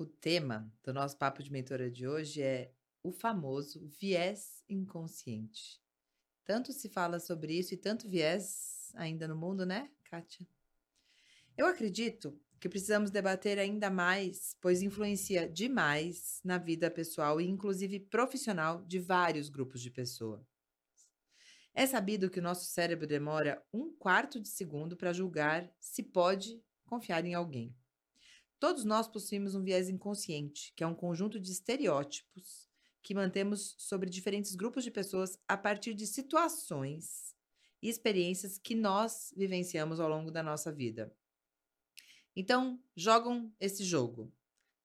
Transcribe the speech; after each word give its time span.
O 0.00 0.06
tema 0.06 0.72
do 0.82 0.94
nosso 0.94 1.14
papo 1.18 1.42
de 1.42 1.52
mentora 1.52 1.90
de 1.90 2.08
hoje 2.08 2.40
é 2.40 2.72
o 3.02 3.12
famoso 3.12 3.86
viés 4.00 4.64
inconsciente. 4.66 5.78
Tanto 6.42 6.72
se 6.72 6.88
fala 6.88 7.20
sobre 7.20 7.52
isso 7.52 7.74
e 7.74 7.76
tanto 7.76 8.08
viés 8.08 8.94
ainda 8.94 9.28
no 9.28 9.36
mundo, 9.36 9.66
né, 9.66 9.90
Kátia? 10.04 10.48
Eu 11.54 11.66
acredito 11.66 12.40
que 12.58 12.66
precisamos 12.66 13.10
debater 13.10 13.58
ainda 13.58 13.90
mais, 13.90 14.56
pois 14.58 14.80
influencia 14.80 15.46
demais 15.46 16.40
na 16.42 16.56
vida 16.56 16.90
pessoal 16.90 17.38
e 17.38 17.46
inclusive 17.46 18.00
profissional 18.00 18.82
de 18.86 18.98
vários 18.98 19.50
grupos 19.50 19.82
de 19.82 19.90
pessoas. 19.90 20.40
É 21.74 21.86
sabido 21.86 22.30
que 22.30 22.38
o 22.38 22.42
nosso 22.42 22.64
cérebro 22.64 23.06
demora 23.06 23.62
um 23.70 23.92
quarto 23.92 24.40
de 24.40 24.48
segundo 24.48 24.96
para 24.96 25.12
julgar 25.12 25.70
se 25.78 26.02
pode 26.02 26.58
confiar 26.86 27.22
em 27.26 27.34
alguém. 27.34 27.76
Todos 28.60 28.84
nós 28.84 29.08
possuímos 29.08 29.54
um 29.54 29.62
viés 29.62 29.88
inconsciente, 29.88 30.74
que 30.76 30.84
é 30.84 30.86
um 30.86 30.94
conjunto 30.94 31.40
de 31.40 31.50
estereótipos 31.50 32.68
que 33.02 33.14
mantemos 33.14 33.74
sobre 33.78 34.10
diferentes 34.10 34.54
grupos 34.54 34.84
de 34.84 34.90
pessoas 34.90 35.38
a 35.48 35.56
partir 35.56 35.94
de 35.94 36.06
situações 36.06 37.34
e 37.82 37.88
experiências 37.88 38.58
que 38.58 38.74
nós 38.74 39.32
vivenciamos 39.34 39.98
ao 39.98 40.10
longo 40.10 40.30
da 40.30 40.42
nossa 40.42 40.70
vida. 40.70 41.10
Então, 42.36 42.78
jogam 42.94 43.50
esse 43.58 43.82
jogo. 43.82 44.30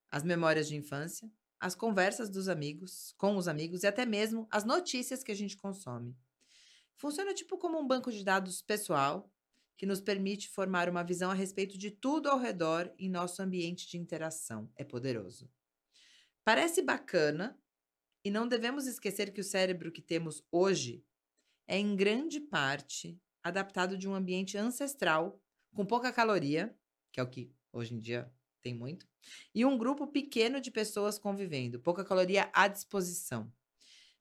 As 0.10 0.23
memórias 0.23 0.70
de 0.70 0.77
infância, 0.77 1.30
as 1.60 1.76
conversas 1.76 2.30
dos 2.30 2.48
amigos, 2.48 3.13
com 3.18 3.35
os 3.35 3.46
amigos 3.46 3.84
e 3.84 3.88
até 3.88 4.05
mesmo 4.05 4.48
as 4.49 4.63
notícias 4.63 5.21
que 5.21 5.34
a 5.34 5.35
gente 5.35 5.57
consome. 5.57 6.16
Funciona 6.96 7.34
tipo 7.34 7.57
como 7.57 7.77
um 7.77 7.85
banco 7.85 8.10
de 8.10 8.23
dados 8.23 8.62
pessoal 8.62 9.30
que 9.77 9.85
nos 9.85 9.99
permite 9.99 10.49
formar 10.49 10.89
uma 10.89 11.03
visão 11.03 11.29
a 11.29 11.34
respeito 11.34 11.77
de 11.77 11.91
tudo 11.91 12.29
ao 12.29 12.39
redor 12.39 12.93
em 12.97 13.09
nosso 13.09 13.41
ambiente 13.41 13.88
de 13.88 13.98
interação. 13.98 14.71
É 14.75 14.84
poderoso. 14.84 15.49
Parece 16.43 16.81
bacana 16.81 17.59
e 18.23 18.31
não 18.31 18.48
devemos 18.48 18.87
esquecer 18.87 19.34
que 19.34 19.41
o 19.41 19.43
cérebro 19.43 19.91
que 19.91 20.01
temos 20.01 20.43
hoje 20.51 21.04
é, 21.67 21.77
em 21.77 21.95
grande 21.95 22.40
parte, 22.40 23.20
adaptado 23.43 23.98
de 23.98 24.07
um 24.07 24.15
ambiente 24.15 24.57
ancestral, 24.57 25.41
com 25.73 25.85
pouca 25.85 26.12
caloria, 26.12 26.76
que 27.12 27.20
é 27.20 27.23
o 27.23 27.29
que 27.29 27.51
hoje 27.71 27.93
em 27.93 27.99
dia 27.99 28.32
tem 28.62 28.73
muito, 28.73 29.07
e 29.54 29.65
um 29.65 29.77
grupo 29.77 30.07
pequeno 30.07 30.62
de 30.62 30.71
pessoas 30.71 31.20
convivendo, 31.20 31.79
pouca 31.79 32.04
caloria 32.04 32.49
à 32.54 32.67
disposição. 32.67 33.51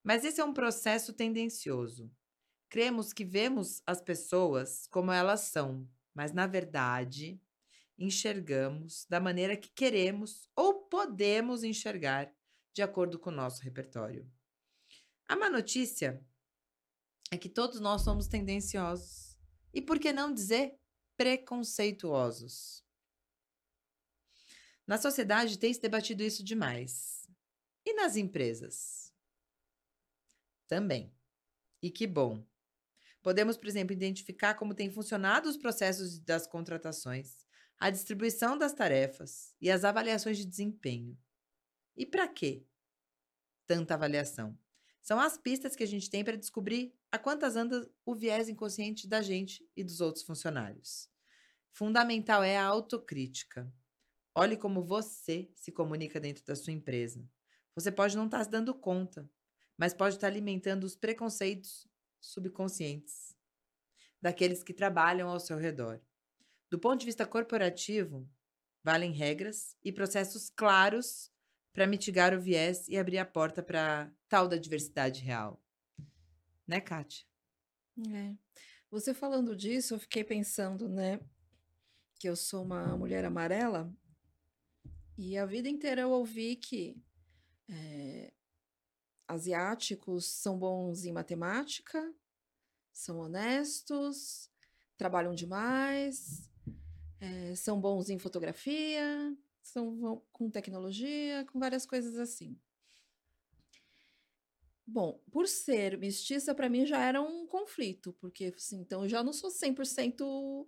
Mas 0.02 0.24
esse 0.24 0.40
é 0.40 0.44
um 0.44 0.52
processo 0.52 1.12
tendencioso. 1.12 2.10
Cremos 2.74 3.12
que 3.12 3.24
vemos 3.24 3.80
as 3.86 4.00
pessoas 4.00 4.88
como 4.88 5.12
elas 5.12 5.42
são, 5.42 5.88
mas 6.12 6.32
na 6.32 6.44
verdade 6.44 7.40
enxergamos 7.96 9.06
da 9.08 9.20
maneira 9.20 9.56
que 9.56 9.68
queremos 9.68 10.50
ou 10.56 10.88
podemos 10.88 11.62
enxergar 11.62 12.34
de 12.72 12.82
acordo 12.82 13.16
com 13.16 13.30
o 13.30 13.32
nosso 13.32 13.62
repertório. 13.62 14.28
A 15.28 15.36
má 15.36 15.48
notícia 15.48 16.20
é 17.30 17.38
que 17.38 17.48
todos 17.48 17.78
nós 17.78 18.02
somos 18.02 18.26
tendenciosos. 18.26 19.38
E 19.72 19.80
por 19.80 20.00
que 20.00 20.12
não 20.12 20.34
dizer 20.34 20.76
preconceituosos? 21.16 22.84
Na 24.84 24.98
sociedade 24.98 25.60
tem 25.60 25.72
se 25.72 25.80
debatido 25.80 26.24
isso 26.24 26.42
demais. 26.42 27.30
E 27.86 27.94
nas 27.94 28.16
empresas? 28.16 29.14
Também. 30.66 31.14
E 31.80 31.88
que 31.88 32.08
bom. 32.08 32.44
Podemos, 33.24 33.56
por 33.56 33.66
exemplo, 33.66 33.94
identificar 33.94 34.52
como 34.52 34.74
têm 34.74 34.90
funcionado 34.90 35.48
os 35.48 35.56
processos 35.56 36.18
das 36.18 36.46
contratações, 36.46 37.46
a 37.78 37.88
distribuição 37.88 38.58
das 38.58 38.74
tarefas 38.74 39.54
e 39.58 39.70
as 39.70 39.82
avaliações 39.82 40.36
de 40.36 40.44
desempenho. 40.44 41.18
E 41.96 42.04
para 42.04 42.28
quê 42.28 42.66
tanta 43.66 43.94
avaliação? 43.94 44.54
São 45.00 45.18
as 45.18 45.38
pistas 45.38 45.74
que 45.74 45.82
a 45.82 45.86
gente 45.86 46.10
tem 46.10 46.22
para 46.22 46.36
descobrir 46.36 46.94
a 47.10 47.18
quantas 47.18 47.56
anda 47.56 47.90
o 48.04 48.14
viés 48.14 48.50
inconsciente 48.50 49.08
da 49.08 49.22
gente 49.22 49.66
e 49.74 49.82
dos 49.82 50.02
outros 50.02 50.22
funcionários. 50.22 51.08
Fundamental 51.72 52.42
é 52.42 52.58
a 52.58 52.66
autocrítica. 52.66 53.72
Olhe 54.34 54.58
como 54.58 54.84
você 54.84 55.50
se 55.54 55.72
comunica 55.72 56.20
dentro 56.20 56.44
da 56.44 56.54
sua 56.54 56.74
empresa. 56.74 57.26
Você 57.74 57.90
pode 57.90 58.18
não 58.18 58.26
estar 58.26 58.38
tá 58.38 58.44
se 58.44 58.50
dando 58.50 58.74
conta, 58.74 59.26
mas 59.78 59.94
pode 59.94 60.16
estar 60.16 60.26
tá 60.26 60.30
alimentando 60.30 60.84
os 60.84 60.94
preconceitos 60.94 61.88
subconscientes 62.30 63.34
daqueles 64.20 64.62
que 64.62 64.72
trabalham 64.72 65.28
ao 65.28 65.38
seu 65.38 65.58
redor. 65.58 66.00
Do 66.70 66.78
ponto 66.78 67.00
de 67.00 67.06
vista 67.06 67.26
corporativo, 67.26 68.28
valem 68.82 69.12
regras 69.12 69.76
e 69.84 69.92
processos 69.92 70.50
claros 70.50 71.30
para 71.72 71.86
mitigar 71.86 72.34
o 72.34 72.40
viés 72.40 72.88
e 72.88 72.96
abrir 72.96 73.18
a 73.18 73.26
porta 73.26 73.62
para 73.62 74.10
tal 74.28 74.48
da 74.48 74.56
diversidade 74.56 75.20
real. 75.22 75.62
Né, 76.66 76.80
Kátia? 76.80 77.26
É. 78.12 78.34
Você 78.90 79.12
falando 79.12 79.56
disso, 79.56 79.94
eu 79.94 79.98
fiquei 79.98 80.24
pensando, 80.24 80.88
né, 80.88 81.20
que 82.18 82.28
eu 82.28 82.36
sou 82.36 82.64
uma 82.64 82.96
mulher 82.96 83.24
amarela 83.24 83.92
e 85.18 85.36
a 85.36 85.44
vida 85.44 85.68
inteira 85.68 86.02
eu 86.02 86.10
ouvi 86.10 86.56
que 86.56 86.96
é, 87.68 88.32
asiáticos 89.26 90.26
são 90.26 90.58
bons 90.58 91.04
em 91.04 91.12
matemática, 91.12 92.14
são 92.92 93.18
honestos, 93.18 94.50
trabalham 94.96 95.34
demais, 95.34 96.50
é, 97.20 97.54
são 97.54 97.80
bons 97.80 98.10
em 98.10 98.18
fotografia, 98.18 99.36
são 99.62 100.22
com 100.32 100.50
tecnologia, 100.50 101.44
com 101.50 101.58
várias 101.58 101.86
coisas 101.86 102.18
assim. 102.18 102.58
Bom, 104.86 105.18
por 105.30 105.48
ser 105.48 105.96
mestiça, 105.96 106.54
para 106.54 106.68
mim 106.68 106.84
já 106.84 107.02
era 107.02 107.20
um 107.22 107.46
conflito, 107.46 108.12
porque 108.20 108.52
assim, 108.54 108.80
então 108.80 109.02
eu 109.02 109.08
já 109.08 109.24
não 109.24 109.32
sou 109.32 109.50
100% 109.50 110.66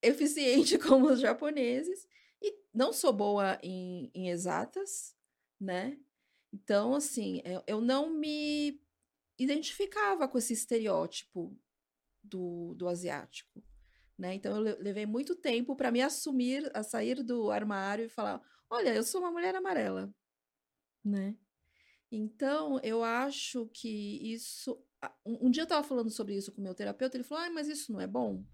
eficiente 0.00 0.78
como 0.78 1.10
os 1.10 1.20
japoneses, 1.20 2.06
e 2.40 2.56
não 2.72 2.92
sou 2.92 3.12
boa 3.12 3.58
em, 3.62 4.10
em 4.14 4.30
exatas, 4.30 5.16
né? 5.60 5.98
Então, 6.52 6.94
assim, 6.94 7.40
eu, 7.44 7.62
eu 7.66 7.80
não 7.80 8.10
me 8.10 8.80
identificava 9.38 10.28
com 10.28 10.36
esse 10.36 10.52
estereótipo 10.52 11.56
do, 12.22 12.74
do 12.74 12.88
asiático. 12.88 13.62
Né? 14.20 14.34
Então 14.34 14.54
eu 14.54 14.78
levei 14.78 15.06
muito 15.06 15.34
tempo 15.34 15.74
para 15.74 15.90
me 15.90 16.02
assumir, 16.02 16.70
a 16.74 16.82
sair 16.82 17.22
do 17.22 17.50
armário 17.50 18.04
e 18.04 18.08
falar: 18.10 18.42
olha, 18.68 18.94
eu 18.94 19.02
sou 19.02 19.22
uma 19.22 19.30
mulher 19.30 19.54
amarela, 19.54 20.14
né? 21.02 21.34
Então 22.12 22.78
eu 22.82 23.02
acho 23.02 23.66
que 23.72 23.88
isso. 24.30 24.78
Um, 25.24 25.46
um 25.46 25.50
dia 25.50 25.62
eu 25.62 25.64
estava 25.64 25.86
falando 25.86 26.10
sobre 26.10 26.36
isso 26.36 26.52
com 26.52 26.60
o 26.60 26.64
meu 26.64 26.74
terapeuta, 26.74 27.16
ele 27.16 27.24
falou: 27.24 27.44
ah, 27.44 27.50
mas 27.50 27.66
isso 27.66 27.90
não 27.90 27.98
é 27.98 28.06
bom? 28.06 28.44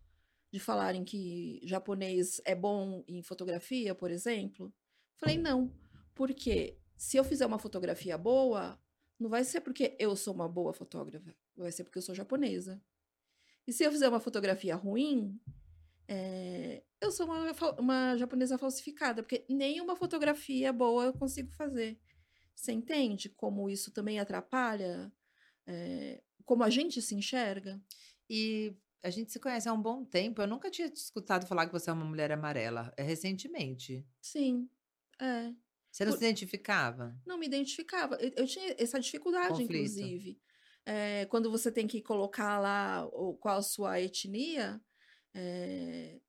De 0.52 0.60
falarem 0.60 1.04
que 1.04 1.60
japonês 1.64 2.40
é 2.44 2.54
bom 2.54 3.02
em 3.08 3.20
fotografia, 3.20 3.92
por 3.92 4.12
exemplo? 4.12 4.72
Falei: 5.16 5.36
não, 5.36 5.74
porque 6.14 6.78
se 6.96 7.16
eu 7.16 7.24
fizer 7.24 7.46
uma 7.46 7.58
fotografia 7.58 8.16
boa, 8.16 8.80
não 9.18 9.28
vai 9.28 9.44
ser 9.44 9.60
porque 9.60 9.96
eu 9.98 10.14
sou 10.16 10.34
uma 10.34 10.48
boa 10.48 10.72
fotógrafa, 10.72 11.34
vai 11.56 11.72
ser 11.72 11.84
porque 11.84 11.98
eu 11.98 12.02
sou 12.02 12.14
japonesa. 12.14 12.82
E 13.66 13.72
se 13.72 13.82
eu 13.84 13.90
fizer 13.90 14.08
uma 14.08 14.20
fotografia 14.20 14.76
ruim, 14.76 15.40
é, 16.08 16.82
eu 17.00 17.10
sou 17.10 17.26
uma, 17.26 17.52
uma 17.78 18.16
japonesa 18.16 18.56
falsificada, 18.56 19.22
porque 19.22 19.44
nenhuma 19.48 19.96
fotografia 19.96 20.72
boa 20.72 21.04
eu 21.04 21.12
consigo 21.12 21.50
fazer. 21.52 21.98
Você 22.54 22.72
entende 22.72 23.28
como 23.28 23.68
isso 23.68 23.90
também 23.92 24.18
atrapalha? 24.18 25.12
É, 25.66 26.22
como 26.44 26.62
a 26.62 26.70
gente 26.70 27.02
se 27.02 27.14
enxerga? 27.14 27.80
E 28.30 28.74
a 29.02 29.10
gente 29.10 29.30
se 29.30 29.38
conhece 29.38 29.68
há 29.68 29.72
um 29.72 29.82
bom 29.82 30.04
tempo. 30.04 30.40
Eu 30.40 30.46
nunca 30.46 30.70
tinha 30.70 30.88
te 30.88 30.96
escutado 30.96 31.46
falar 31.46 31.66
que 31.66 31.72
você 31.72 31.90
é 31.90 31.92
uma 31.92 32.04
mulher 32.04 32.32
amarela. 32.32 32.92
É 32.96 33.02
recentemente. 33.02 34.06
Sim, 34.22 34.70
é. 35.20 35.52
Você 35.96 36.04
não 36.04 36.12
Por... 36.12 36.18
se 36.18 36.24
identificava? 36.26 37.16
Não 37.24 37.38
me 37.38 37.46
identificava. 37.46 38.16
Eu, 38.16 38.30
eu 38.36 38.46
tinha 38.46 38.74
essa 38.76 39.00
dificuldade, 39.00 39.48
Conflito. 39.48 39.72
inclusive 39.72 40.38
é, 40.84 41.24
quando 41.26 41.50
você 41.50 41.72
tem 41.72 41.86
que 41.86 42.02
colocar 42.02 42.58
lá 42.58 43.06
o, 43.14 43.34
qual 43.34 43.56
a 43.56 43.62
sua 43.62 43.98
etnia, 43.98 44.78
é, 45.34 46.20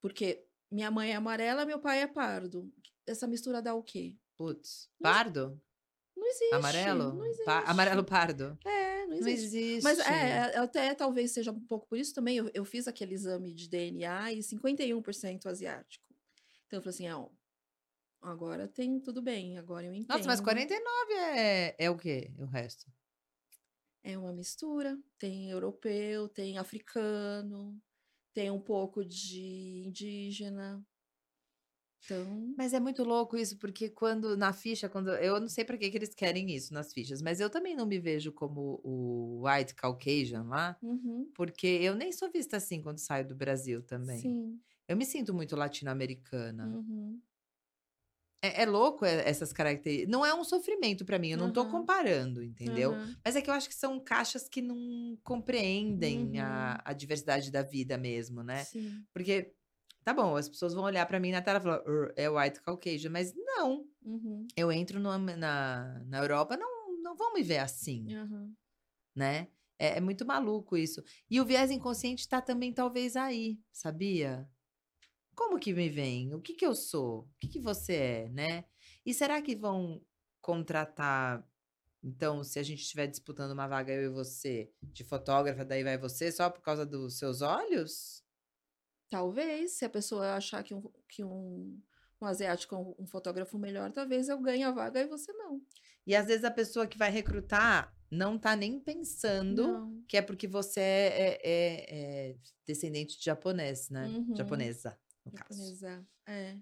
porque 0.00 0.46
minha 0.70 0.92
mãe 0.92 1.10
é 1.10 1.16
amarela, 1.16 1.66
meu 1.66 1.80
pai 1.80 2.02
é 2.02 2.06
pardo. 2.06 2.72
Essa 3.04 3.26
mistura 3.26 3.60
dá 3.60 3.74
o 3.74 3.82
quê? 3.82 4.16
Putz, 4.36 4.88
pardo? 5.02 5.60
Não 6.16 6.28
existe. 6.28 6.54
Amarelo? 6.54 7.14
Não 7.14 7.26
existe. 7.26 7.44
Pa 7.44 7.64
amarelo 7.66 8.04
pardo? 8.04 8.56
É, 8.64 9.06
não 9.06 9.16
existe. 9.16 9.24
Não 9.24 9.30
existe. 9.30 9.82
Mas 9.82 9.98
é, 9.98 10.56
até 10.56 10.94
talvez 10.94 11.32
seja 11.32 11.50
um 11.50 11.66
pouco 11.66 11.88
por 11.88 11.98
isso 11.98 12.14
também. 12.14 12.36
Eu, 12.36 12.48
eu 12.54 12.64
fiz 12.64 12.86
aquele 12.86 13.14
exame 13.14 13.52
de 13.52 13.68
DNA 13.68 14.34
e 14.34 14.38
51% 14.38 15.46
asiático. 15.46 16.06
Então 16.66 16.78
eu 16.78 16.82
falei 16.82 16.94
assim: 16.94 17.08
ah, 17.08 17.28
agora 18.24 18.68
tem 18.68 19.00
tudo 19.00 19.22
bem, 19.22 19.58
agora 19.58 19.86
eu 19.86 19.94
entendo. 19.94 20.04
Nossa, 20.08 20.28
mas 20.28 20.40
49 20.40 21.12
é, 21.14 21.76
é 21.78 21.90
o 21.90 21.96
quê? 21.96 22.32
O 22.38 22.44
resto? 22.46 22.86
É 24.02 24.16
uma 24.18 24.32
mistura. 24.32 24.98
Tem 25.18 25.50
europeu, 25.50 26.28
tem 26.28 26.58
africano, 26.58 27.80
tem 28.34 28.50
um 28.50 28.60
pouco 28.60 29.04
de 29.04 29.84
indígena. 29.86 30.86
Então, 32.04 32.56
Mas 32.56 32.72
é 32.72 32.78
muito 32.80 33.02
louco 33.02 33.36
isso, 33.36 33.58
porque 33.58 33.88
quando 33.90 34.36
na 34.36 34.52
ficha, 34.52 34.88
quando 34.88 35.10
eu 35.16 35.40
não 35.40 35.48
sei 35.48 35.64
pra 35.64 35.76
que 35.76 35.90
que 35.90 35.96
eles 35.98 36.14
querem 36.14 36.50
isso 36.54 36.72
nas 36.72 36.92
fichas, 36.92 37.20
mas 37.22 37.40
eu 37.40 37.50
também 37.50 37.74
não 37.74 37.86
me 37.86 37.98
vejo 37.98 38.32
como 38.32 38.80
o 38.84 39.42
white 39.46 39.74
Caucasian 39.74 40.44
lá, 40.44 40.78
uhum, 40.82 41.34
porque 41.34 41.66
eu 41.66 41.94
nem 41.96 42.12
sou 42.12 42.30
vista 42.30 42.56
assim 42.58 42.82
quando 42.82 42.98
saio 42.98 43.26
do 43.28 43.34
Brasil 43.36 43.82
também. 43.82 44.36
sim, 44.36 44.62
Eu 44.88 44.96
me 44.96 45.06
sinto 45.06 45.34
muito 45.34 45.56
latino-americana. 45.56 46.80
uhum, 46.88 47.22
É, 48.44 48.62
é 48.62 48.66
louco 48.66 49.04
é- 49.04 49.28
essas 49.28 49.52
características. 49.52 50.10
Não 50.10 50.24
é 50.26 50.34
um 50.34 50.44
sofrimento 50.44 51.04
pra 51.04 51.18
mim, 51.18 51.30
eu 51.30 51.38
não 51.38 51.50
tô 51.52 51.62
Aham. 51.62 51.70
comparando, 51.70 52.42
entendeu? 52.42 52.92
aham, 52.92 53.14
Mas 53.24 53.36
é 53.36 53.40
que 53.42 53.48
eu 53.48 53.54
acho 53.54 53.68
que 53.68 53.74
são 53.74 53.98
caixas 53.98 54.48
que 54.48 54.60
não 54.60 55.16
compreendem 55.22 56.38
a, 56.40 56.74
Uhum. 56.76 56.82
a 56.84 56.92
diversidade 56.92 57.50
da 57.50 57.62
vida 57.62 57.96
mesmo, 57.96 58.42
né? 58.42 58.62
sim, 58.64 59.02
Porque, 59.12 59.52
tá 60.04 60.12
bom, 60.12 60.36
as 60.36 60.48
pessoas 60.48 60.74
vão 60.74 60.84
olhar 60.84 61.06
pra 61.06 61.18
mim 61.18 61.30
na 61.32 61.40
tela 61.40 61.58
e 61.58 61.62
falar, 61.62 61.82
"Ur, 61.88 62.12
é 62.16 62.28
white 62.28 62.60
Caucasian, 62.60 63.10
mas 63.10 63.32
não. 63.34 63.86
uhum, 64.04 64.46
Eu 64.56 64.70
entro 64.70 65.00
no- 65.00 65.16
na, 65.18 66.02
na 66.06 66.18
Europa, 66.18 66.56
não, 66.56 66.98
não 67.02 67.16
vão 67.16 67.32
me 67.32 67.42
ver 67.42 67.58
assim, 67.58 68.06
né? 69.14 69.48
É, 69.78 69.96
é 69.98 70.00
muito 70.00 70.24
maluco 70.26 70.76
isso. 70.76 71.02
E 71.30 71.40
o 71.40 71.44
viés 71.44 71.70
inconsciente 71.70 72.28
tá 72.28 72.40
também 72.40 72.72
talvez 72.72 73.16
aí, 73.16 73.58
sabia? 73.72 74.48
Como 75.34 75.58
que 75.58 75.72
me 75.72 75.88
vem? 75.88 76.34
O 76.34 76.40
que 76.40 76.54
que 76.54 76.66
eu 76.66 76.74
sou? 76.74 77.20
O 77.20 77.28
que 77.40 77.48
que 77.48 77.60
você 77.60 77.94
é, 77.94 78.28
né? 78.28 78.64
E 79.04 79.12
será 79.12 79.40
que 79.42 79.54
vão 79.54 80.00
contratar, 80.40 81.46
então, 82.02 82.44
se 82.44 82.58
a 82.58 82.62
gente 82.62 82.82
estiver 82.82 83.06
disputando 83.06 83.52
uma 83.52 83.66
vaga, 83.66 83.92
eu 83.92 84.02
e 84.02 84.08
você, 84.08 84.70
de 84.82 85.02
fotógrafa, 85.04 85.64
daí 85.64 85.82
vai 85.82 85.96
você, 85.96 86.30
só 86.30 86.50
por 86.50 86.60
causa 86.60 86.84
dos 86.84 87.18
seus 87.18 87.40
olhos? 87.40 88.22
Talvez, 89.08 89.72
se 89.72 89.84
a 89.84 89.90
pessoa 89.90 90.34
achar 90.34 90.62
que 90.62 90.74
um, 90.74 90.82
que 91.08 91.24
um, 91.24 91.80
um 92.20 92.26
asiático 92.26 92.74
é 92.74 93.02
um, 93.02 93.06
fotógrafo 93.06 93.58
melhor, 93.58 93.92
talvez 93.92 94.28
eu 94.28 94.40
ganhe 94.40 94.64
a 94.64 94.70
vaga 94.70 95.00
e 95.00 95.06
você 95.06 95.32
não. 95.32 95.60
E 96.06 96.14
às 96.14 96.26
vezes 96.26 96.44
a 96.44 96.50
pessoa 96.50 96.86
que 96.86 96.98
vai 96.98 97.10
recrutar 97.10 97.94
não 98.10 98.38
tá 98.38 98.54
nem 98.54 98.78
pensando 98.78 99.66
Não. 99.66 100.04
que 100.06 100.16
é 100.16 100.22
porque 100.22 100.46
você 100.46 100.80
é, 100.80 101.18
é- 101.18 101.40
é- 101.42 102.30
é 102.30 102.36
descendente 102.66 103.18
de 103.18 103.24
japonês, 103.24 103.88
né? 103.90 104.06
Uhum. 104.06 104.36
Japonesa, 104.36 104.98
no 105.24 105.32
caso. 105.32 105.60
Japonesa, 105.60 106.06
é. 106.26 106.58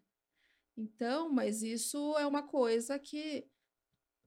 Então, 0.76 1.31
mas 1.31 1.62
isso 1.62 2.17
é 2.19 2.26
uma 2.26 2.43
coisa 2.43 2.99
que 2.99 3.47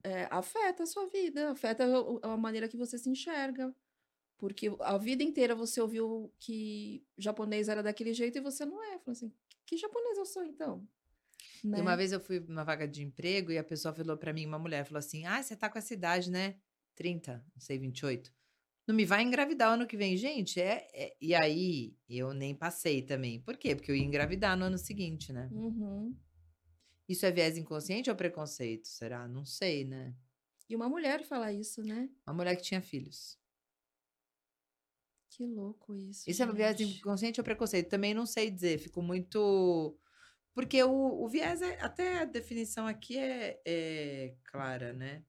é, 0.04 0.28
afeta 0.30 0.84
a 0.84 0.86
sua 0.86 1.08
vida, 1.08 1.50
afeta 1.50 1.84
a 2.22 2.36
maneira 2.36 2.68
que 2.68 2.76
você 2.76 2.98
se 2.98 3.10
enxerga. 3.10 3.74
Porque 4.38 4.70
a 4.80 4.98
vida 4.98 5.22
inteira 5.22 5.54
você 5.54 5.80
ouviu 5.80 6.32
que 6.38 7.04
japonês 7.16 7.68
era 7.68 7.82
daquele 7.82 8.12
jeito 8.12 8.36
e 8.36 8.40
você 8.40 8.66
não 8.66 8.82
é. 8.82 8.98
Falou 8.98 9.12
assim, 9.12 9.32
que 9.64 9.76
japonês 9.76 10.18
eu 10.18 10.26
sou 10.26 10.44
então? 10.44 10.86
E 11.64 11.68
Né? 11.68 11.80
uma 11.80 11.96
vez 11.96 12.12
eu 12.12 12.20
fui 12.20 12.38
numa 12.40 12.62
vaga 12.62 12.86
de 12.86 13.02
emprego 13.02 13.50
e 13.50 13.58
a 13.58 13.64
pessoa 13.64 13.94
falou 13.94 14.16
pra 14.16 14.32
mim, 14.32 14.46
uma 14.46 14.58
mulher, 14.58 14.84
falou 14.84 14.98
assim: 14.98 15.26
Ah, 15.26 15.42
você 15.42 15.56
tá 15.56 15.68
com 15.68 15.78
essa 15.78 15.94
idade, 15.94 16.30
né? 16.30 16.56
30, 16.94 17.44
não 17.54 17.60
sei, 17.60 17.78
28. 17.78 18.32
Não 18.86 18.94
me 18.94 19.04
vai 19.04 19.22
engravidar 19.22 19.70
o 19.70 19.74
ano 19.74 19.86
que 19.86 19.96
vem, 19.96 20.16
gente. 20.16 20.60
É, 20.60 20.86
é- 20.92 21.16
E 21.20 21.34
aí 21.34 21.96
eu 22.08 22.32
nem 22.32 22.54
passei 22.54 23.02
também. 23.02 23.40
Por 23.40 23.56
quê? 23.56 23.74
Porque 23.74 23.90
eu 23.90 23.96
ia 23.96 24.04
engravidar 24.04 24.56
no 24.56 24.66
ano 24.66 24.78
seguinte, 24.78 25.32
né? 25.32 25.48
Uhum. 25.52 26.16
Isso 27.08 27.26
é 27.26 27.30
viés 27.32 27.56
inconsciente 27.56 28.10
ou 28.10 28.16
preconceito? 28.16 28.86
Será? 28.86 29.26
Não 29.28 29.44
sei, 29.44 29.84
né? 29.84 30.14
E 30.68 30.74
uma 30.74 30.88
mulher 30.88 31.24
fala 31.24 31.52
isso, 31.52 31.82
né? 31.82 32.08
Uma 32.26 32.34
mulher 32.34 32.56
que 32.56 32.62
tinha 32.62 32.82
filhos. 32.82 33.38
Que 35.30 35.44
louco 35.44 35.94
isso. 35.94 36.28
Isso 36.28 36.42
é 36.42 36.52
viés 36.52 36.78
gente. 36.78 36.98
inconsciente 36.98 37.40
ou 37.40 37.44
preconceito? 37.44 37.88
Também 37.90 38.14
não 38.14 38.24
sei 38.26 38.50
dizer. 38.50 38.78
Fico 38.78 39.02
muito. 39.02 39.98
Porque 40.54 40.82
o, 40.82 41.22
o 41.24 41.28
viés, 41.28 41.60
é, 41.60 41.78
até 41.80 42.20
a 42.20 42.24
definição 42.24 42.86
aqui 42.86 43.18
é, 43.18 43.60
é 43.64 44.34
clara, 44.44 44.92
né? 44.92 45.22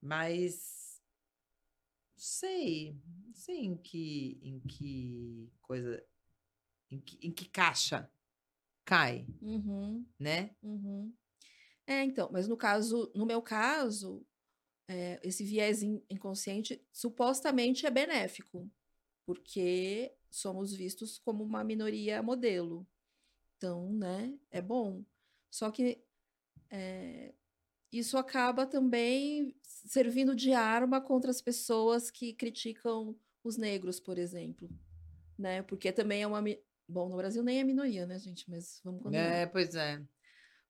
Mas. 0.00 0.77
Sei. 2.18 2.94
Não 3.24 3.32
sei 3.34 3.58
em 3.64 3.76
que, 3.76 4.38
em 4.42 4.60
que 4.60 5.50
coisa. 5.62 6.04
Em 6.90 7.00
que, 7.00 7.18
em 7.26 7.30
que 7.32 7.48
caixa 7.48 8.10
cai, 8.84 9.26
Uhum. 9.42 10.06
né? 10.18 10.56
Uhum. 10.62 11.14
É, 11.86 12.02
então, 12.02 12.30
mas 12.32 12.48
no 12.48 12.56
caso, 12.56 13.12
no 13.14 13.26
meu 13.26 13.42
caso, 13.42 14.26
é, 14.88 15.20
esse 15.22 15.44
viés 15.44 15.82
in- 15.82 16.02
inconsciente 16.08 16.82
supostamente 16.90 17.84
é 17.84 17.90
benéfico, 17.90 18.70
porque 19.26 20.14
somos 20.30 20.72
vistos 20.72 21.18
como 21.18 21.44
uma 21.44 21.62
minoria 21.62 22.22
modelo. 22.22 22.86
Então, 23.56 23.92
né, 23.92 24.38
é 24.50 24.62
bom. 24.62 25.04
Só 25.50 25.70
que 25.70 26.02
é, 26.70 27.34
isso 27.92 28.18
acaba 28.18 28.66
também 28.66 29.54
servindo 29.62 30.34
de 30.34 30.52
arma 30.52 31.00
contra 31.00 31.30
as 31.30 31.40
pessoas 31.40 32.10
que 32.10 32.32
criticam 32.32 33.16
os 33.42 33.56
negros, 33.56 33.98
por 33.98 34.18
exemplo, 34.18 34.68
né? 35.38 35.62
Porque 35.62 35.90
também 35.92 36.22
é 36.22 36.26
uma 36.26 36.42
Bom, 36.88 37.10
no 37.10 37.16
Brasil 37.16 37.42
nem 37.42 37.60
é 37.60 37.64
minoria, 37.64 38.06
né, 38.06 38.18
gente? 38.18 38.48
Mas 38.48 38.80
vamos 38.82 39.02
combinar. 39.02 39.22
É, 39.22 39.46
pois 39.46 39.74
é. 39.74 40.02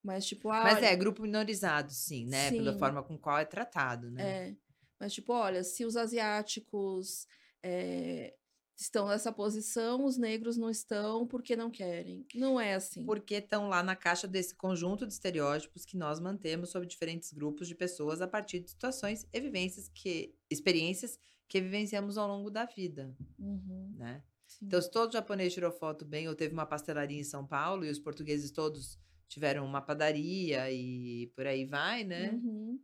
Mas, 0.02 0.26
tipo, 0.26 0.50
ah, 0.50 0.64
Mas 0.64 0.82
é, 0.82 0.96
grupo 0.96 1.22
minorizado, 1.22 1.92
sim, 1.92 2.26
né? 2.26 2.50
Pela 2.50 2.72
Sim. 2.72 2.78
forma 2.78 3.02
com 3.02 3.16
qual 3.16 3.38
é 3.38 3.44
tratado, 3.44 4.10
né? 4.10 4.22
É, 4.22 4.56
mas 4.98 5.12
tipo, 5.12 5.32
olha, 5.32 5.62
se 5.62 5.84
os 5.84 5.96
asiáticos 5.96 7.26
é, 7.62 8.34
estão 8.80 9.08
nessa 9.08 9.32
posição, 9.32 10.04
os 10.04 10.16
negros 10.16 10.56
não 10.56 10.70
estão 10.70 11.26
porque 11.26 11.56
não 11.56 11.70
querem. 11.70 12.25
Não 12.34 12.60
é 12.60 12.75
assim. 12.75 13.04
Porque 13.04 13.34
estão 13.34 13.69
lá 13.69 13.82
na 13.82 13.96
caixa 13.96 14.28
desse 14.28 14.54
conjunto 14.54 15.06
de 15.06 15.12
estereótipos 15.12 15.84
que 15.84 15.96
nós 15.96 16.20
mantemos 16.20 16.70
sobre 16.70 16.86
diferentes 16.86 17.32
grupos 17.32 17.66
de 17.66 17.75
pessoas 17.75 18.20
a 18.20 18.28
partir 18.28 18.60
de 18.60 18.70
situações 18.70 19.26
e 19.32 19.40
vivências 19.40 19.88
que 19.88 20.34
experiências 20.48 21.19
que 21.48 21.60
vivenciamos 21.60 22.16
ao 22.16 22.28
longo 22.28 22.50
da 22.50 22.64
vida, 22.66 23.16
Uhum, 23.38 23.94
né? 23.96 24.22
sim. 24.46 24.66
Então, 24.66 24.80
se 24.80 24.90
todo 24.90 25.12
japonês 25.12 25.52
tirou 25.52 25.72
foto 25.72 26.04
bem, 26.04 26.28
ou 26.28 26.34
teve 26.34 26.52
uma 26.52 26.66
pastelaria 26.66 27.19
em 27.19 27.25
São 27.25 27.46
Paulo 27.46 27.84
e 27.84 27.90
os 27.90 27.98
portugueses 27.98 28.50
todos 28.50 28.98
tiveram 29.28 29.64
uma 29.64 29.80
padaria 29.82 30.70
e 30.70 31.26
por 31.34 31.46
aí 31.46 31.64
vai, 31.64 32.04
né? 32.04 32.30
Uhum, 32.32 32.78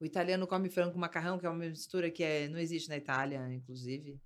O 0.00 0.04
italiano 0.04 0.46
come 0.46 0.68
frango 0.68 0.92
com 0.92 0.98
macarrão, 0.98 1.38
que 1.38 1.46
é 1.46 1.50
uma 1.50 1.58
mistura 1.68 2.10
que 2.10 2.22
é, 2.22 2.48
não 2.48 2.58
existe 2.58 2.88
na 2.88 2.96
Itália, 2.96 3.52
inclusive. 3.52 4.20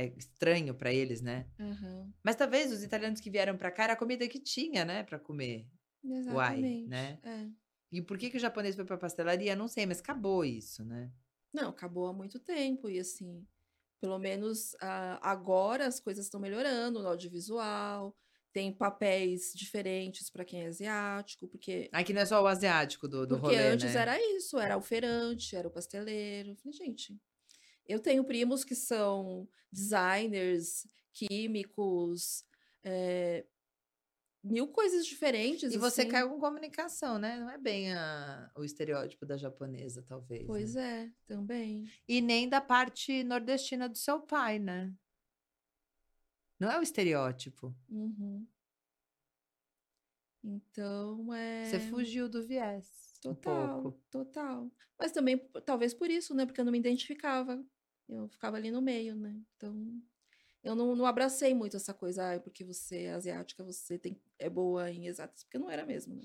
É 0.00 0.06
estranho 0.16 0.72
para 0.76 0.92
eles, 0.92 1.20
né? 1.20 1.44
aham, 1.58 2.12
Mas 2.22 2.36
talvez 2.36 2.70
os 2.72 2.84
italianos 2.84 3.20
que 3.20 3.28
vieram 3.28 3.56
para 3.56 3.72
cá 3.72 3.82
era 3.82 3.92
a 3.94 3.96
comida 3.96 4.28
que 4.28 4.38
tinha, 4.38 4.84
né, 4.84 5.02
para 5.02 5.18
comer. 5.18 5.66
Exatamente. 6.04 6.88
né? 6.88 7.18
é. 7.24 7.48
E 7.90 8.00
por 8.00 8.16
que, 8.16 8.30
que 8.30 8.36
o 8.36 8.40
japonês 8.40 8.76
foi 8.76 8.84
pra 8.84 8.96
pastelaria? 8.96 9.56
Não 9.56 9.66
sei, 9.66 9.86
mas 9.86 9.98
acabou 9.98 10.44
isso, 10.44 10.84
né? 10.84 11.10
Não, 11.52 11.70
acabou 11.70 12.06
há 12.06 12.12
muito 12.12 12.38
tempo 12.38 12.88
e 12.88 13.00
assim, 13.00 13.44
pelo 14.00 14.18
menos 14.20 14.76
ah, 14.80 15.18
agora 15.20 15.86
as 15.86 15.98
coisas 15.98 16.26
estão 16.26 16.38
melhorando 16.38 17.02
no 17.02 17.08
audiovisual, 17.08 18.14
tem 18.52 18.72
papéis 18.72 19.52
diferentes 19.54 20.30
para 20.30 20.44
quem 20.44 20.62
é 20.62 20.66
asiático, 20.66 21.48
porque 21.48 21.88
Aqui 21.92 22.12
não 22.12 22.20
é 22.22 22.26
só 22.26 22.42
o 22.42 22.46
asiático 22.46 23.08
do, 23.08 23.26
do 23.26 23.36
Porque 23.38 23.46
rolê, 23.46 23.68
antes 23.70 23.94
né? 23.94 24.00
era 24.00 24.20
isso, 24.36 24.58
era 24.58 24.76
o 24.76 24.82
feirante, 24.82 25.56
era 25.56 25.66
o 25.66 25.70
pasteleiro. 25.70 26.50
Eu 26.50 26.56
Falei, 26.56 26.72
gente, 26.72 27.18
eu 27.88 27.98
tenho 27.98 28.22
primos 28.24 28.64
que 28.64 28.74
são 28.74 29.48
designers, 29.72 30.86
químicos, 31.12 32.44
é, 32.84 33.46
mil 34.44 34.68
coisas 34.68 35.06
diferentes. 35.06 35.72
E 35.72 35.78
você 35.78 36.02
assim. 36.02 36.10
caiu 36.10 36.28
com 36.30 36.38
comunicação, 36.38 37.18
né? 37.18 37.38
Não 37.40 37.50
é 37.50 37.58
bem 37.58 37.92
a- 37.92 38.50
o 38.56 38.64
estereótipo 38.64 39.26
da 39.26 39.36
japonesa, 39.36 40.02
talvez. 40.02 40.46
Pois 40.46 40.74
né? 40.74 41.04
é, 41.04 41.12
também. 41.26 41.90
E 42.06 42.20
nem 42.20 42.48
da 42.48 42.60
parte 42.60 43.24
nordestina 43.24 43.88
do 43.88 43.96
seu 43.98 44.20
pai, 44.20 44.58
né? 44.58 44.92
Não 46.60 46.70
é 46.70 46.78
o 46.78 46.82
estereótipo. 46.82 47.74
Uhum. 47.88 48.46
Então, 50.42 51.32
é. 51.34 51.64
Você 51.66 51.80
fugiu 51.80 52.28
do 52.28 52.46
viés. 52.46 52.86
Um 53.24 53.34
Total, 53.34 53.82
pouco. 53.82 54.00
total. 54.10 54.70
Mas 54.98 55.12
também, 55.12 55.38
talvez 55.64 55.92
por 55.92 56.08
isso, 56.10 56.34
né? 56.34 56.46
Porque 56.46 56.60
eu 56.60 56.64
não 56.64 56.72
me 56.72 56.78
identificava. 56.78 57.62
Eu 58.08 58.28
ficava 58.28 58.56
ali 58.56 58.70
no 58.70 58.80
meio, 58.80 59.14
né? 59.14 59.40
Então, 59.56 60.00
eu 60.62 60.74
não, 60.74 60.96
não 60.96 61.06
abracei 61.06 61.54
muito 61.54 61.76
essa 61.76 61.94
coisa, 61.94 62.34
ah, 62.34 62.40
porque 62.40 62.64
você 62.64 63.04
é 63.04 63.12
asiática, 63.14 63.62
você 63.64 63.98
tem, 63.98 64.20
é 64.38 64.48
boa 64.50 64.90
em 64.90 65.06
exatas, 65.06 65.44
porque 65.44 65.58
não 65.58 65.70
era 65.70 65.84
mesmo, 65.86 66.14
né? 66.14 66.22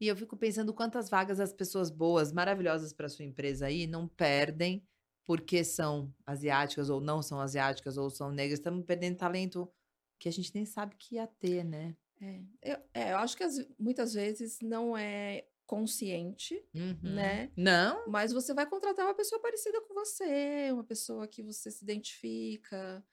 E 0.00 0.08
eu 0.08 0.16
fico 0.16 0.36
pensando 0.36 0.74
quantas 0.74 1.08
vagas 1.08 1.40
as 1.40 1.52
pessoas 1.52 1.90
boas, 1.90 2.32
maravilhosas 2.32 2.92
para 2.92 3.08
sua 3.08 3.24
empresa 3.24 3.66
aí, 3.66 3.86
não 3.86 4.06
perdem 4.06 4.86
porque 5.24 5.64
são 5.64 6.14
asiáticas 6.24 6.88
ou 6.90 7.00
não 7.00 7.22
são 7.22 7.40
asiáticas 7.40 7.96
ou 7.96 8.08
são 8.10 8.30
negras. 8.30 8.58
Estamos 8.58 8.84
perdendo 8.84 9.16
talento 9.16 9.70
que 10.18 10.28
a 10.28 10.32
gente 10.32 10.54
nem 10.54 10.64
sabe 10.64 10.94
que 10.96 11.16
ia 11.16 11.26
ter, 11.26 11.64
né? 11.64 11.96
É, 12.20 12.40
eu, 12.62 12.78
é, 12.94 13.12
eu 13.12 13.18
acho 13.18 13.36
que 13.36 13.42
as- 13.42 13.66
muitas 13.78 14.14
vezes 14.14 14.60
não 14.62 14.96
é 14.96 15.46
consciente, 15.66 16.62
Uhum. 16.74 16.98
né? 17.14 17.50
Não? 17.56 18.08
Mas 18.08 18.32
você 18.32 18.54
vai 18.54 18.66
contratar 18.68 19.06
uma 19.06 19.14
pessoa 19.14 19.40
parecida 19.40 19.80
com 19.82 19.94
você, 19.94 20.70
uma 20.72 20.84
pessoa 20.84 21.26
que 21.26 21.42
você 21.42 21.70
se 21.70 21.82
identifica. 21.84 23.04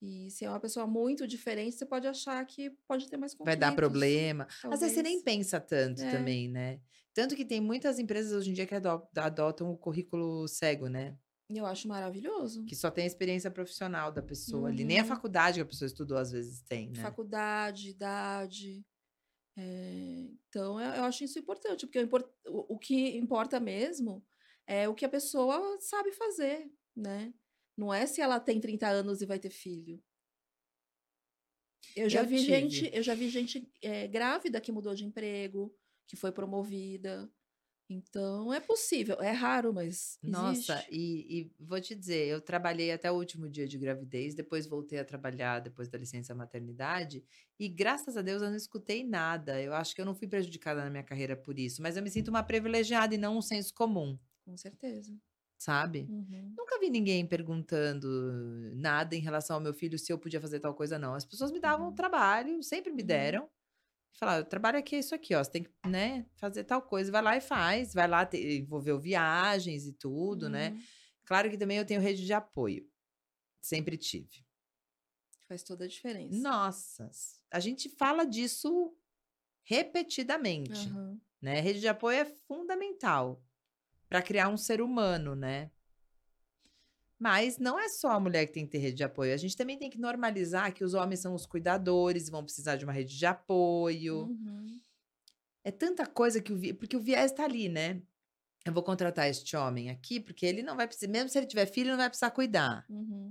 E 0.00 0.30
se 0.30 0.44
é 0.44 0.48
uma 0.50 0.60
pessoa 0.60 0.86
muito 0.86 1.26
diferente, 1.26 1.74
você 1.76 1.86
pode 1.86 2.06
achar 2.06 2.44
que 2.46 2.70
pode 2.86 3.08
ter 3.08 3.16
mais 3.16 3.34
Vai 3.34 3.56
dar 3.56 3.68
conflitos. 3.70 3.76
problema. 3.90 4.46
Às 4.64 4.80
vezes 4.80 4.94
você 4.94 5.02
nem 5.02 5.20
Talvez. 5.20 5.22
pensa 5.24 5.58
tanto 5.60 6.02
É. 6.02 6.10
também, 6.10 6.48
né? 6.48 6.80
Tanto 7.14 7.34
que 7.34 7.44
tem 7.46 7.60
muitas 7.62 7.98
empresas 7.98 8.32
hoje 8.32 8.50
em 8.50 8.52
dia 8.52 8.66
que 8.66 8.74
ado- 8.74 9.08
adotam 9.16 9.70
o 9.70 9.76
currículo 9.76 10.46
cego, 10.46 10.86
né? 10.88 11.16
Eu 11.48 11.64
acho 11.64 11.88
maravilhoso. 11.88 12.64
Que 12.66 12.74
só 12.76 12.90
tem 12.90 13.04
a 13.04 13.06
experiência 13.06 13.50
profissional 13.50 14.12
da 14.12 14.20
pessoa 14.20 14.68
ali. 14.68 14.84
Nem 14.84 14.98
a 14.98 15.02
Uhum. 15.02 15.08
faculdade 15.08 15.54
que 15.58 15.62
a 15.62 15.66
pessoa 15.66 15.86
estudou 15.86 16.18
às 16.18 16.30
vezes 16.30 16.60
tem, 16.62 16.90
né? 16.90 17.00
Faculdade, 17.00 17.88
idade. 17.90 18.84
É, 19.56 20.28
Então, 20.48 20.80
eu, 20.80 20.90
eu 20.96 21.04
acho 21.04 21.24
isso 21.24 21.38
importante, 21.38 21.86
porque 21.86 22.00
o- 22.46 22.74
o 22.74 22.78
que 22.78 23.16
importa 23.16 23.60
mesmo 23.60 24.24
é 24.66 24.88
o 24.88 24.94
que 24.94 25.04
a 25.04 25.08
pessoa 25.08 25.78
sabe 25.80 26.12
fazer, 26.12 26.70
né? 26.94 27.32
Não 27.76 27.92
é 27.92 28.06
se 28.06 28.20
ela 28.20 28.40
tem 28.40 28.60
30 28.60 28.88
anos 28.88 29.20
e 29.22 29.26
vai 29.26 29.38
ter 29.38 29.50
filho. 29.50 30.02
Eu 31.94 32.08
já 32.08 32.22
Eu 32.22 32.26
vi 32.26 32.38
tive. 32.38 32.42
gente, 32.42 32.90
eu 32.92 33.02
já 33.02 33.14
vi 33.14 33.28
gente 33.28 33.70
é, 33.82 34.06
grávida 34.06 34.60
que 34.60 34.72
mudou 34.72 34.94
de 34.94 35.04
emprego, 35.04 35.74
que 36.06 36.16
foi 36.16 36.32
promovida. 36.32 37.30
Então, 37.88 38.52
é 38.52 38.60
possível. 38.60 39.16
É 39.20 39.30
raro, 39.32 39.72
mas 39.74 40.18
Nossa, 40.22 40.84
existe. 40.84 40.90
e, 40.90 41.42
e 41.42 41.52
vou 41.64 41.80
te 41.80 41.94
dizer, 41.94 42.26
eu 42.26 42.40
trabalhei 42.40 42.90
até 42.90 43.10
o 43.12 43.14
último 43.14 43.48
dia 43.48 43.66
de 43.68 43.78
gravidez, 43.78 44.34
depois 44.34 44.66
voltei 44.66 44.98
a 44.98 45.04
trabalhar 45.04 45.60
depois 45.60 45.88
da 45.88 45.96
licença 45.98 46.34
maternidade, 46.34 47.24
e 47.58 47.68
graças 47.68 48.16
a 48.16 48.22
Deus 48.22 48.42
eu 48.42 48.48
não 48.50 48.56
escutei 48.56 49.04
nada. 49.04 49.62
Eu 49.62 49.72
acho 49.74 49.94
que 49.94 50.00
eu 50.00 50.04
não 50.04 50.16
fui 50.16 50.26
prejudicada 50.26 50.82
na 50.82 50.90
minha 50.90 51.04
carreira 51.04 51.36
por 51.36 51.58
isso, 51.60 51.80
mas 51.80 51.96
eu 51.96 52.02
me 52.02 52.10
sinto 52.10 52.28
uma 52.28 52.42
privilegiada 52.42 53.14
e 53.14 53.18
não 53.18 53.38
um 53.38 53.42
senso 53.42 53.72
comum, 53.72 54.18
Com 54.46 54.56
certeza. 54.56 55.14
sabe? 55.58 56.08
Uhum. 56.08 56.58
Nunca 56.58 56.78
vi 56.80 56.88
ninguém 56.90 57.26
perguntando 57.26 58.08
nada 58.74 59.14
em 59.14 59.20
relação 59.20 59.56
ao 59.56 59.62
meu 59.62 59.74
filho 59.74 59.98
se 59.98 60.12
eu 60.12 60.18
podia 60.18 60.40
fazer 60.40 60.60
tal 60.60 60.74
coisa, 60.74 60.98
não. 60.98 61.14
As 61.14 61.24
pessoas 61.24 61.52
me 61.52 61.60
davam 61.60 61.92
Uhum. 61.92 61.94
trabalho, 61.94 62.62
sempre 62.62 62.92
me 62.92 63.02
Uhum. 63.02 63.02
deram. 63.02 63.50
Falaram, 64.14 64.42
o 64.42 64.48
trabalho 64.48 64.78
aqui 64.78 64.96
é 64.96 64.98
isso 64.98 65.14
aqui, 65.14 65.34
ó. 65.34 65.44
Você 65.44 65.50
tem 65.50 65.62
que, 65.62 65.70
né, 65.86 66.24
fazer 66.36 66.64
tal 66.64 66.80
coisa. 66.80 67.12
Vai 67.12 67.22
lá 67.22 67.36
e 67.36 67.40
faz. 67.40 67.92
Vai 67.92 68.08
lá, 68.08 68.24
te, 68.24 68.38
envolveu 68.58 68.98
viagens 68.98 69.86
e 69.86 69.92
tudo, 69.92 70.48
né? 70.48 70.70
Uhum. 70.70 70.82
Claro 71.24 71.50
que 71.50 71.58
também 71.58 71.78
eu 71.78 71.84
tenho 71.84 72.00
rede 72.00 72.24
de 72.24 72.32
apoio. 72.32 72.88
Sempre 73.60 73.96
tive. 73.96 74.46
Faz 75.48 75.62
toda 75.62 75.84
a 75.84 75.88
diferença. 75.88 76.40
Nossa, 76.40 77.10
a 77.50 77.60
gente 77.60 77.88
fala 77.88 78.24
disso 78.24 78.96
repetidamente, 79.62 80.88
Aham. 80.88 81.20
né? 81.40 81.60
Rede 81.60 81.80
de 81.80 81.88
apoio 81.88 82.18
é 82.18 82.24
fundamental 82.24 83.44
para 84.08 84.22
criar 84.22 84.48
um 84.48 84.56
ser 84.56 84.80
humano, 84.80 85.34
né? 85.34 85.70
Mas 87.18 87.58
não 87.58 87.78
é 87.78 87.88
só 87.88 88.10
a 88.10 88.20
mulher 88.20 88.46
que 88.46 88.52
tem 88.52 88.66
que 88.66 88.72
ter 88.72 88.78
rede 88.78 88.98
de 88.98 89.04
apoio. 89.04 89.32
A 89.32 89.36
gente 89.36 89.56
também 89.56 89.78
tem 89.78 89.88
que 89.88 89.98
normalizar 89.98 90.72
que 90.72 90.84
os 90.84 90.92
homens 90.92 91.20
são 91.20 91.34
os 91.34 91.46
cuidadores 91.46 92.28
e 92.28 92.30
vão 92.30 92.44
precisar 92.44 92.76
de 92.76 92.84
uma 92.84 92.92
rede 92.92 93.16
de 93.16 93.24
apoio. 93.24 94.26
Uhum. 94.26 94.80
É 95.64 95.70
tanta 95.70 96.06
coisa 96.06 96.40
que 96.40 96.52
o 96.52 96.56
vi... 96.56 96.74
porque 96.74 96.96
o 96.96 97.00
viés 97.00 97.32
tá 97.32 97.44
ali, 97.44 97.68
né? 97.68 98.02
Eu 98.64 98.72
vou 98.72 98.82
contratar 98.82 99.28
este 99.28 99.56
homem 99.56 99.90
aqui 99.90 100.20
porque 100.20 100.44
ele 100.44 100.62
não 100.62 100.76
vai 100.76 100.86
precisar, 100.86 101.10
mesmo 101.10 101.28
se 101.28 101.38
ele 101.38 101.46
tiver 101.46 101.66
filho, 101.66 101.90
não 101.90 101.96
vai 101.96 102.08
precisar 102.08 102.30
cuidar. 102.30 102.84
Uhum. 102.90 103.25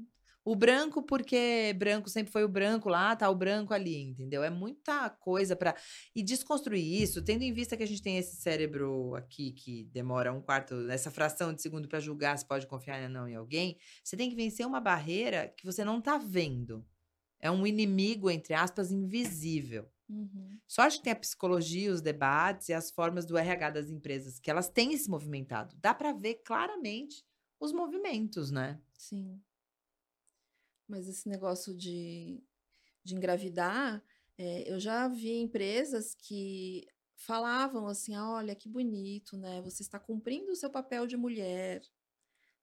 O 0.45 0.55
branco, 0.55 1.01
porque 1.01 1.75
branco 1.75 2.07
sempre 2.07 2.31
foi 2.31 2.43
o 2.43 2.47
branco 2.47 2.87
lá, 2.87 3.15
tá 3.15 3.27
o 3.27 3.35
branco 3.35 3.73
ali, 3.73 3.99
entendeu? 3.99 4.43
É 4.43 4.49
muita 4.51 5.09
coisa 5.09 5.55
para 5.55 5.75
E 6.15 6.21
desconstruir 6.21 7.01
isso, 7.01 7.23
tendo 7.23 7.41
em 7.41 7.51
vista 7.51 7.75
que 7.75 7.81
a 7.81 7.87
gente 7.87 8.03
tem 8.03 8.19
esse 8.19 8.35
cérebro 8.35 9.15
aqui 9.15 9.53
que 9.53 9.85
demora 9.85 10.31
um 10.31 10.39
quarto, 10.39 10.87
essa 10.91 11.09
fração 11.09 11.51
de 11.51 11.63
segundo 11.63 11.87
para 11.87 11.99
julgar 11.99 12.37
se 12.37 12.45
pode 12.45 12.67
confiar 12.67 13.01
ou 13.01 13.09
não 13.09 13.27
em 13.27 13.33
alguém, 13.33 13.79
você 14.03 14.15
tem 14.15 14.29
que 14.29 14.35
vencer 14.35 14.67
uma 14.67 14.79
barreira 14.79 15.51
que 15.57 15.65
você 15.65 15.83
não 15.83 15.99
tá 15.99 16.19
vendo. 16.19 16.85
É 17.39 17.49
um 17.49 17.65
inimigo, 17.65 18.29
entre 18.29 18.53
aspas, 18.53 18.91
invisível. 18.91 19.89
Uhum. 20.07 20.59
Só 20.67 20.83
acho 20.83 20.97
que 20.97 21.05
tem 21.05 21.13
a 21.13 21.15
psicologia, 21.15 21.91
os 21.91 22.01
debates 22.01 22.69
e 22.69 22.73
as 22.73 22.91
formas 22.91 23.25
do 23.25 23.35
RH 23.35 23.71
das 23.71 23.89
empresas, 23.89 24.39
que 24.39 24.51
elas 24.51 24.69
têm 24.69 24.95
se 24.95 25.09
movimentado. 25.09 25.75
Dá 25.79 25.91
para 25.91 26.13
ver 26.13 26.35
claramente 26.45 27.25
os 27.59 27.71
movimentos, 27.71 28.51
né? 28.51 28.79
Sim. 28.93 29.41
Mas 30.87 31.07
esse 31.07 31.27
negócio 31.27 31.75
de, 31.75 32.43
de 33.03 33.15
engravidar, 33.15 34.03
é, 34.37 34.71
eu 34.71 34.79
já 34.79 35.07
vi 35.07 35.37
empresas 35.39 36.13
que 36.15 36.85
falavam 37.15 37.87
assim: 37.87 38.13
"Ah, 38.15 38.31
olha 38.33 38.55
que 38.55 38.69
bonito, 38.69 39.37
né? 39.37 39.61
Você 39.61 39.81
está 39.81 39.99
cumprindo 39.99 40.51
o 40.51 40.55
seu 40.55 40.69
papel 40.69 41.07
de 41.07 41.17
mulher, 41.17 41.81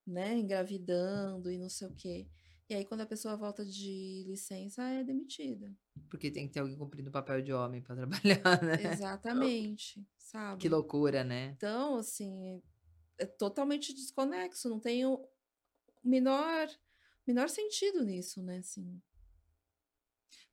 né? 0.06 0.36
Engravidando 0.36 1.50
e 1.50 1.58
não 1.58 1.68
sei 1.68 1.88
o 1.88 1.94
quê. 1.94 2.28
E 2.68 2.74
aí, 2.74 2.84
quando 2.84 3.02
a 3.02 3.06
pessoa 3.06 3.36
volta 3.36 3.66
de 3.66 4.24
licença, 4.26 4.82
é 4.82 5.04
demitida. 5.04 5.76
Porque 6.08 6.30
tem 6.30 6.46
que 6.46 6.54
ter 6.54 6.60
alguém 6.60 6.76
cumprindo 6.76 7.10
o 7.10 7.12
papel 7.12 7.42
de 7.42 7.52
homem 7.52 7.82
para 7.82 7.96
trabalhar, 8.08 8.62
né? 8.62 8.82
Exatamente, 8.92 10.00
Que 10.00 10.04
sabe? 10.16 10.68
loucura, 10.68 11.22
né? 11.22 11.52
Então, 11.56 11.96
assim, 11.96 12.62
é 13.18 13.26
totalmente 13.26 13.92
desconexo, 13.92 14.70
não 14.70 14.80
tem 14.80 15.04
o 15.04 15.22
menor, 16.02 16.68
menor 17.26 17.48
sentido 17.48 18.04
nisso, 18.04 18.42
né? 18.42 18.58
Assim. 18.58 19.00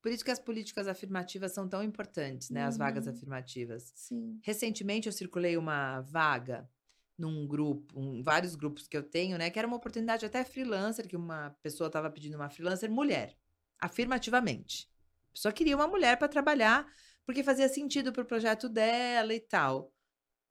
Por 0.02 0.12
isso 0.12 0.24
que 0.24 0.32
as 0.32 0.40
políticas 0.40 0.88
afirmativas 0.88 1.54
são 1.54 1.68
tão 1.68 1.84
importantes, 1.84 2.50
né? 2.50 2.64
As 2.64 2.78
vagas 2.78 3.06
Uhum. 3.06 3.14
afirmativas. 3.14 3.92
Sim. 3.96 4.40
Recentemente 4.44 5.08
eu 5.08 5.14
circulei 5.14 5.58
uma 5.58 6.02
vaga 6.02 6.70
num 7.18 7.46
grupo, 7.46 8.00
um, 8.00 8.24
vários 8.24 8.56
grupos 8.56 8.88
que 8.88 8.96
eu 8.96 9.04
tenho, 9.04 9.38
né? 9.38 9.50
Que 9.50 9.60
era 9.60 9.68
uma 9.68 9.76
oportunidade 9.76 10.26
até 10.26 10.44
freelancer, 10.46 11.06
que 11.08 11.18
uma 11.18 11.50
pessoa 11.62 11.88
estava 11.88 12.10
pedindo 12.10 12.36
uma 12.36 12.50
freelancer 12.50 12.90
mulher, 12.90 13.36
afirmativamente. 13.78 14.90
A 15.30 15.34
pessoa 15.34 15.52
queria 15.52 15.76
uma 15.76 15.88
mulher 15.88 16.18
para 16.18 16.30
trabalhar, 16.30 16.88
porque 17.26 17.44
fazia 17.44 17.68
sentido 17.68 18.14
para 18.14 18.24
o 18.24 18.26
projeto 18.26 18.70
dela 18.70 19.34
e 19.34 19.40
tal. 19.40 19.94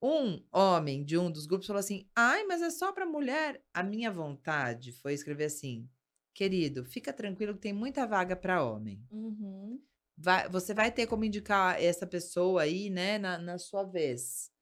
Um 0.01 0.45
homem 0.53 1.05
de 1.05 1.17
um 1.19 1.31
dos 1.31 1.47
grupos 1.47 1.67
falou 1.67 1.81
assim: 1.81 2.07
ai, 2.15 2.45
mas 2.45 2.61
é 2.61 2.71
só 2.71 2.93
para 2.93 3.07
mulher. 3.07 3.65
A 3.73 3.83
minha 3.83 4.11
vontade 4.13 4.93
foi 4.93 5.15
escrever 5.15 5.47
assim: 5.47 5.89
querido, 6.39 6.85
fica 6.85 7.13
tranquilo 7.13 7.55
que 7.55 7.61
tem 7.61 7.73
muita 7.73 8.07
vaga 8.07 8.37
para 8.37 8.63
homem. 8.65 9.03
Uhum. 9.11 9.81
Vai- 10.17 10.49
você 10.49 10.73
vai 10.73 10.91
ter 10.93 11.07
como 11.09 11.25
indicar 11.25 11.83
essa 11.83 12.07
pessoa 12.07 12.63
aí, 12.63 12.89
né, 12.91 13.19
na, 13.19 13.37
na 13.39 13.59
sua 13.59 13.83
vez. 13.83 14.53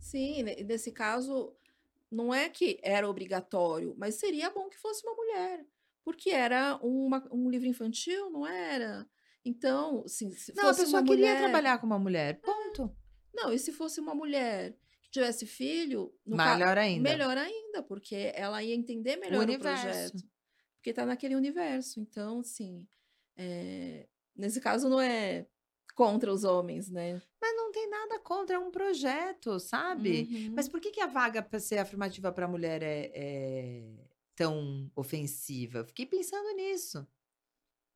Sim, 0.00 0.42
ne- 0.42 0.64
nesse 0.64 0.90
caso, 0.90 1.54
não 2.10 2.34
é 2.34 2.48
que 2.48 2.80
era 2.82 3.08
obrigatório, 3.08 3.94
mas 3.96 4.16
seria 4.16 4.50
bom 4.50 4.68
que 4.68 4.76
fosse 4.78 5.06
uma 5.06 5.14
mulher, 5.14 5.64
porque 6.04 6.30
era 6.30 6.76
uma- 6.82 7.24
um 7.30 7.48
livro 7.48 7.68
infantil, 7.68 8.28
não 8.30 8.44
era? 8.44 9.06
Então, 9.44 10.02
assim, 10.04 10.30
se 10.32 10.52
Não, 10.56 10.64
a 10.64 10.66
fosse 10.68 10.82
pessoa 10.84 11.00
uma 11.02 11.06
queria 11.08 11.26
mulher. 11.28 11.42
trabalhar 11.42 11.78
com 11.78 11.86
uma 11.86 11.98
mulher. 12.00 12.40
Ponto. 12.40 12.92
Não, 13.32 13.52
e 13.52 13.58
se 13.60 13.70
fosse 13.72 14.00
uma 14.00 14.14
mulher 14.14 14.76
que 15.02 15.10
tivesse 15.10 15.46
filho, 15.46 16.12
no 16.26 16.36
ca- 16.36 16.56
Melhor 16.56 16.78
ainda. 16.78 17.08
melhor 17.08 17.38
ainda, 17.38 17.80
porque 17.82 18.32
ela 18.34 18.60
ia 18.62 18.74
entender 18.74 19.16
melhor 19.16 19.38
o, 19.40 19.42
universo. 19.42 19.82
projeto. 19.84 20.31
Porque 20.82 20.92
tá 20.92 21.06
naquele 21.06 21.36
universo. 21.36 22.00
Então, 22.00 22.40
assim, 22.40 22.84
é, 23.36 24.08
nesse 24.34 24.60
caso 24.60 24.88
não 24.88 25.00
é 25.00 25.46
contra 25.94 26.32
os 26.32 26.42
homens, 26.42 26.90
né? 26.90 27.22
Mas 27.40 27.56
não 27.56 27.70
tem 27.70 27.88
nada 27.88 28.18
contra, 28.18 28.56
é 28.56 28.58
um 28.58 28.72
projeto, 28.72 29.60
sabe? 29.60 30.22
Uhum. 30.28 30.54
Mas 30.56 30.68
por 30.68 30.80
que, 30.80 30.90
que 30.90 31.00
a 31.00 31.06
vaga 31.06 31.40
para 31.40 31.60
ser 31.60 31.78
afirmativa 31.78 32.32
para 32.32 32.48
mulher 32.48 32.82
é, 32.82 33.12
é 33.14 33.84
tão 34.34 34.90
ofensiva? 34.96 35.84
Fiquei 35.84 36.04
pensando 36.04 36.52
nisso, 36.56 37.06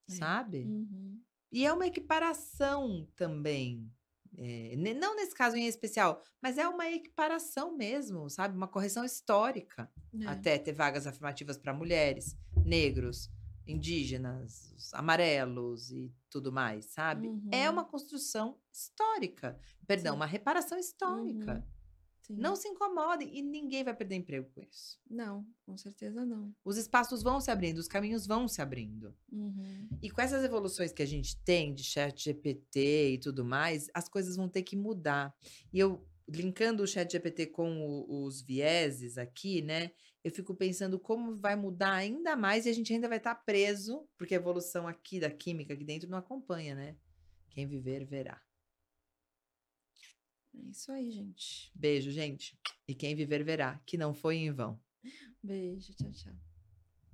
É. 0.09 0.13
sabe? 0.15 0.59
Uhum. 0.63 1.21
E 1.51 1.67
é 1.67 1.73
uma 1.73 1.89
equiparação 1.89 3.09
também. 3.17 3.91
É, 4.39 4.77
não 4.77 5.17
nesse 5.17 5.35
caso 5.35 5.57
em 5.57 5.67
especial, 5.67 6.23
mas 6.43 6.59
é 6.59 6.69
uma 6.69 6.89
equiparação 6.91 7.75
mesmo, 7.75 8.29
sabe? 8.31 8.55
Uma 8.57 8.69
correção 8.69 9.05
histórica. 9.05 9.91
É. 10.23 10.27
até 10.27 10.57
ter 10.59 10.73
vagas 10.73 11.07
afirmativas 11.07 11.59
para 11.59 11.75
mulheres, 11.75 12.37
negros, 12.67 13.31
indígenas, 13.67 14.73
os 14.77 14.93
amarelos 14.95 15.91
e 15.91 16.13
tudo 16.31 16.53
mais, 16.53 16.87
sabe? 16.87 17.29
É 17.51 17.67
Uhum. 17.69 17.73
uma 17.75 17.85
construção 17.85 18.59
histórica. 18.73 19.59
Perdão, 19.87 20.13
Sim. 20.15 20.17
uma 20.17 20.27
reparação 20.27 20.79
histórica. 20.79 21.55
Uhum. 21.55 21.77
Sim. 22.23 22.35
Não 22.39 22.57
se 22.57 22.67
incomodem 22.67 23.39
e 23.39 23.41
ninguém 23.41 23.85
vai 23.85 23.95
perder 23.95 24.17
emprego 24.17 24.51
com 24.53 24.61
isso. 24.61 24.99
Não, 25.09 25.47
com 25.65 25.77
certeza 25.77 26.27
não. 26.27 26.53
Os 26.65 26.77
espaços 26.77 27.23
vão 27.23 27.41
se 27.41 27.53
abrindo, 27.53 27.79
os 27.79 27.87
caminhos 27.87 28.27
vão 28.27 28.49
se 28.49 28.61
abrindo. 28.61 29.15
Uhum. 29.31 29.89
E 30.03 30.11
com 30.11 30.21
essas 30.21 30.43
evoluções 30.45 30.93
que 30.93 31.03
a 31.03 31.07
gente 31.07 31.37
tem 31.45 31.73
de 31.73 31.85
chat 31.85 32.25
GPT 32.25 33.13
e 33.13 33.19
tudo 33.19 33.45
mais, 33.45 33.89
as 33.95 34.09
coisas 34.09 34.35
vão 34.35 34.49
ter 34.49 34.65
que 34.65 34.75
mudar. 34.77 35.33
E 35.73 35.79
eu, 35.79 36.05
linkando 36.29 36.83
o 36.83 36.87
chat 36.87 37.13
GPT 37.13 37.47
com 37.47 37.81
o- 37.87 38.25
os 38.25 38.43
vieses 38.43 39.17
aqui, 39.19 39.63
né? 39.63 39.93
Eu 40.27 40.33
fico 40.33 40.57
pensando 40.57 40.99
como 40.99 41.37
vai 41.37 41.55
mudar 41.55 41.93
ainda 41.93 42.35
mais 42.35 42.67
e 42.67 42.69
a 42.69 42.73
gente 42.73 42.93
ainda 42.93 43.09
vai 43.09 43.19
estar 43.19 43.33
preso, 43.33 44.09
porque 44.19 44.35
a 44.35 44.39
evolução 44.39 44.89
aqui 44.89 45.21
da 45.21 45.31
química 45.31 45.73
aqui 45.73 45.85
dentro 45.85 46.11
não 46.11 46.19
acompanha, 46.19 46.75
né? 46.75 46.97
Quem 47.49 47.65
viver, 47.65 48.05
verá. 48.05 48.43
É 50.53 50.69
isso 50.69 50.91
aí, 50.91 51.13
gente. 51.13 51.71
Beijo, 51.73 52.11
gente. 52.11 52.59
E 52.89 52.93
quem 52.93 53.15
viver, 53.15 53.45
verá, 53.45 53.81
que 53.87 53.97
não 53.97 54.13
foi 54.13 54.39
em 54.39 54.51
vão. 54.51 54.81
Beijo, 55.41 55.95
tchau, 55.95 56.11
tchau. 56.11 56.35